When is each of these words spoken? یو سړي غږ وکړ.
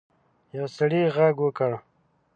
یو 0.57 0.65
سړي 0.77 1.01
غږ 1.15 1.35
وکړ. 1.41 1.71